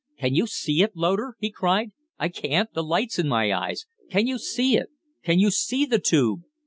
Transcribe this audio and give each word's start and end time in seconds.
"Can 0.17 0.33
you 0.33 0.47
see 0.47 0.81
it, 0.81 0.95
Loder?" 0.95 1.35
he 1.39 1.51
cried. 1.51 1.91
"I 2.17 2.27
can't 2.29 2.73
the 2.73 2.81
light's 2.83 3.19
in 3.19 3.27
my 3.27 3.53
eyes. 3.53 3.85
Can 4.09 4.25
you 4.25 4.39
see 4.39 4.75
it? 4.75 4.89
Can 5.21 5.37
you 5.37 5.51
see 5.51 5.85
the 5.85 5.99
tube?" 5.99 6.39